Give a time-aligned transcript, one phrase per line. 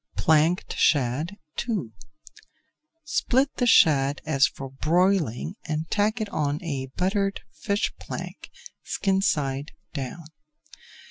[0.17, 1.37] PLANKED SHAD
[1.69, 1.91] II
[3.03, 8.49] Split the shad as for broiling and tack it on a buttered fish plank,
[8.83, 10.25] skin side down.